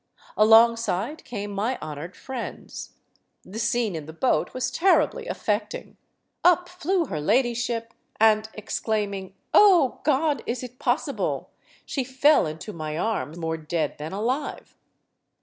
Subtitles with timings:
[0.35, 2.93] Alongside came my honored friends.
[3.43, 5.95] The scene in the boat was terribly affecting.
[6.43, 11.51] Up flew her ladyship, and, exclaiming: "Oh, God, is it possible?"
[11.85, 14.75] she fell into my arm, more dead than alive.